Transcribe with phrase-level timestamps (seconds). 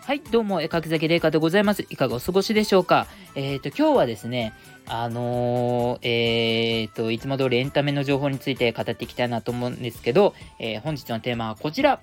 [0.00, 1.84] はい、どうも、絵描き酒玲香でございます。
[1.90, 3.06] いかがお過ごしでしょうか？
[3.34, 4.54] えっ、ー、と、今日はですね、
[4.86, 12.00] あのー、えっ、ー、と、いつも通りエンタメの情報について語っていきたいなと思うんですけど、え本日のテーマはこちら。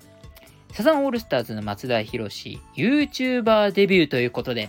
[0.72, 4.68] サザンオールスターズの松田博士、YouTuber デビューということで、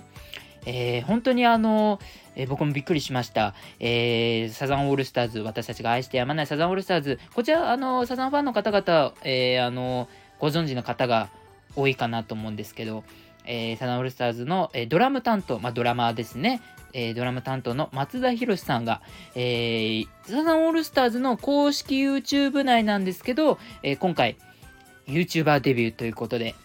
[0.65, 1.99] え本当にあの
[2.35, 10.07] え僕もびっくりしました、えサザンオールスターズ、私たちが愛してやまないサザンオールスターズ、こちら、あのサザンファンの方々、えあの
[10.39, 11.29] ご存知の方が
[11.75, 13.03] 多いかなと思うんですけど、
[13.45, 16.61] えー、サザンオールスターズの、えー、ドラム担当、まあ、ドラマーですね、
[16.93, 19.01] えー、ドラム担当の松田博さんが、
[19.35, 24.37] えー、サザンオールスターズの公式 YouTube 内なんですけど、え、今回
[25.07, 26.55] YouTuber デビューということで、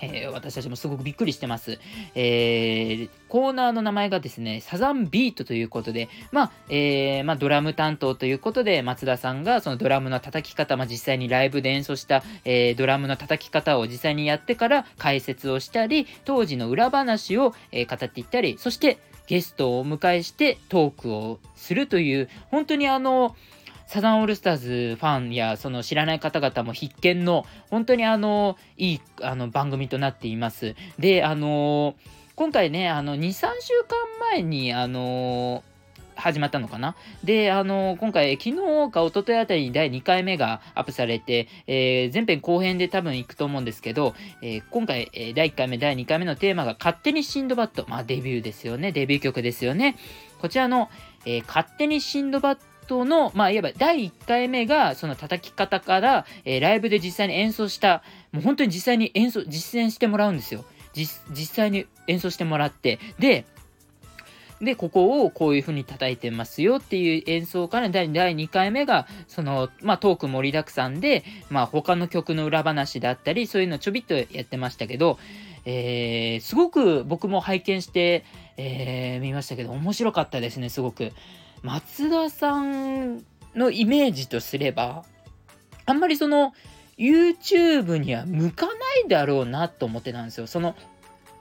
[0.00, 1.78] えー、私たちもすごくびっくりしてます。
[2.14, 23.36] えー、コーナーの名前がですね、サザンビートということで、まあ、えー、まあ、ドラム担当ということで、松田さんがそのドラムの叩き方、まあ、実際にライブで演奏した、えドラムの叩き方を実際にやってから解説をしたり、当時の裏話を、え語っていったり、そしてゲストをお迎えしてトークをするという、本当にあの、
[23.86, 30.74] サザンオールスターズファンやその知らない方々も必見の本当にあのいいあの番組となっています。
[30.98, 31.94] で、あの
[32.34, 33.46] 今回ね、あの2、3週
[33.84, 33.96] 間
[34.32, 35.62] 前にあの
[36.16, 36.96] 始まったのかな？
[37.24, 47.86] で、あの、今回、昨日か一昨日あたりに第2回目がアップされて、えー、前編後編で多分行くと思うんですけど、えー、今回、第1回目、第2回目のテーマが、勝手にシンドバッド。
[47.88, 48.92] まあ、デビューですよね。
[48.92, 49.96] デビュー曲ですよね。
[50.40, 50.90] こちらの、
[51.24, 60.64] え勝手にシンドバッドトの、まあ、いわば第1回目が、その叩き方から、えー、ライブで実際に演奏した、もう本当に実際に演奏、実践してもらうんですよ。
[60.92, 61.06] 実
[61.46, 63.44] 際に演奏してもらって、で、
[64.60, 75.18] で、ここをこういう風に叩いてますよっていう演奏から第2回目が、その、まあ、トーク盛りだくさんで、まあ、他の曲の裏話だったり、そういうのちょびっとやってましたけど、
[75.66, 78.24] えー、すごく僕も拝見して、
[78.56, 81.12] えー、見ましたけど、面白かったですね、すごく。
[81.62, 83.24] 松田さん
[83.54, 85.04] のイメージとすれば、
[85.86, 86.52] あんまりその、
[86.98, 88.72] YouTube には向かな
[89.04, 90.46] いだろうなと思ってたんですよ。
[90.46, 90.74] その、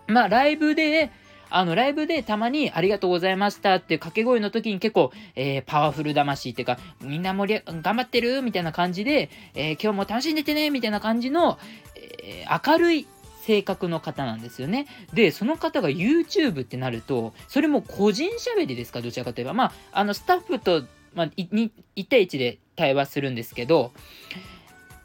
[0.07, 1.11] まあ、ライブで、
[1.49, 11.57] あの、ライブでたまにありがとうございましたっていう掛け声の時に結構、えー、パワフル魂っていうか、みんな盛り頑張ってるみたいな感じで、えー、今日も楽しんでてねみたいな感じの、
[11.95, 13.07] えー、明るい
[13.45, 14.87] 性格の方なんですよね。
[15.13, 19.53] で、その方が YouTube ってなると、それも個人喋りですか、どちらかといえば。
[19.53, 20.83] まあ、あの、スタッフと、
[21.13, 21.69] まあ、1
[22.09, 23.91] 対1で対話するんですけど、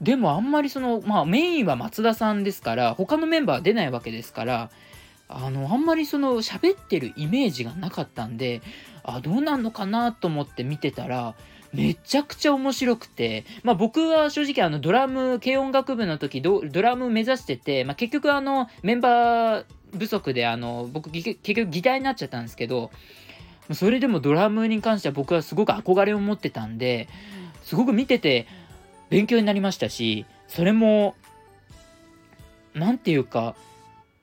[0.01, 4.71] でもあんまりその、まあ、メインは松田さんですから、他のメンバーは出ないわけですから、
[5.29, 8.63] あの、あんまりその喋ってるイメージがなかったんで、
[9.05, 11.35] あ、どうなんのかなと思って見てたら、
[11.73, 19.65] めちゃくちゃ面白くて、まあ僕は正直あのドラム、軽音楽部の時ドラム目指してて、まあ結局あのメンバー
[19.97, 22.91] 不足であの僕結局ギターになっちゃったんですけど、
[23.73, 27.09] それでもドラムに関しては僕はすごく憧れを持ってたんで、
[27.63, 28.49] すごく見てて
[29.09, 31.15] 勉強になりましたし、それも、
[32.75, 33.55] なんていうか、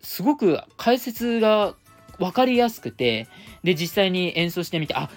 [0.01, 1.75] すごく解説が
[2.19, 3.27] 分かりやすくて、
[3.63, 5.09] で、実際に演奏してみて、あ、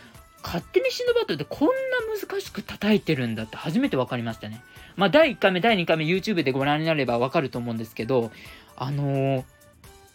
[0.42, 1.72] 勝手にシンドバッドってこんな
[2.18, 4.62] 難しく叩いてるんだって初めて分かりましたね。
[4.96, 8.30] まあ、第1回目、第2回目 YouTube でご覧になれば分かると思うんですけど、
[8.76, 9.44] あのー、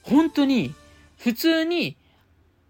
[0.03, 0.73] 本当に
[1.17, 1.95] 普通に、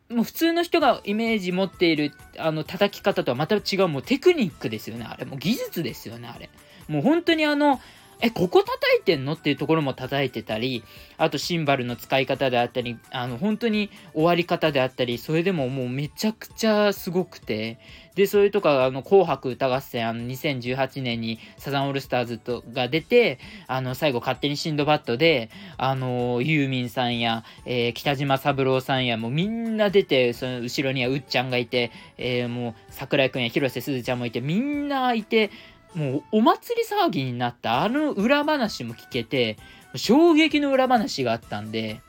[0.10, 5.26] もう普通の人がイメージ持っているあの叩き方とはまた違うもうテクニックですよね、あれ。
[5.26, 6.50] もう技術ですよね、あれ。
[6.88, 7.80] もう本当にあの、
[8.22, 9.34] え、ここ叩いてんの？
[9.34, 10.84] っていうところも叩いてたり、
[11.18, 17.78] あとシンバルの使い方であったり、あの、本当に終わり方であったり、それでももうめちゃくちゃすごくて、
[18.16, 35.52] で、それとか、あの、紅白歌合戦、あの、2018年にサザンオールスターズとが出て、あの、最後勝手にシンドバッドで、あの、ユーミンさんや、えー、北島三郎さんや、もうみんな出て、その後ろにはうっちゃんがいて、えー、もう桜井くんや広瀬すずちゃんもいて、みんないて、
[35.96, 39.58] もうお祭り騒ぎになったあの裏話も聞けて、
[39.96, 42.02] 衝撃の裏話があったんで、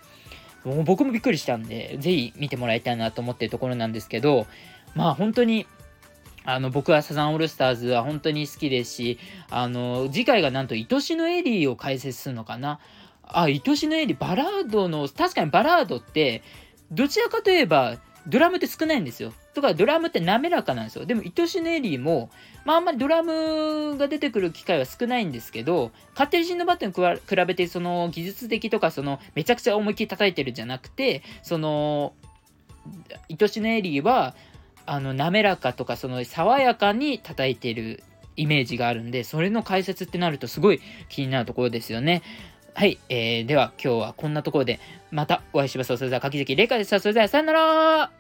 [0.65, 4.47] もう僕もびっくりしたんで、ぜひ見てもらいたいなと思ってるところなんですけど、
[4.95, 5.67] まあ本当に、
[6.45, 9.19] あの、僕はサザンオールスターズは本当に好きですし、
[9.49, 12.81] あの、次回がなんと愛しのエリーを解説するのかな。
[13.23, 16.43] あ、愛しのエリー、バラードの、確かにバラードって、
[16.91, 19.33] どちらかといえば、ドラムって少ないんですよ。
[19.55, 21.07] とか、ドラムって滑らかなんですよ。
[21.07, 22.31] でも、愛しのエリーも、
[22.65, 32.15] まあ、あんまりドラムが出てくる機会は少ないんですけど、勝手にシンドバットに比べて、その、技術的とか、その、めちゃくちゃ思いっきり叩いてるんじゃなくて、その、
[33.31, 34.35] 愛しのエリーは、
[34.87, 38.03] あの、滑らかとか、その、爽やかに叩いてる
[38.37, 42.23] イメージがあるんで、それの解説ってなるとすごい気になるところですよね。
[42.77, 44.81] はい、えー、では今日はこんなところで
[45.11, 45.97] またお会いしましょう。
[45.97, 47.01] それでは、柿崎玲香でした。
[47.01, 48.11] それでは、さよなら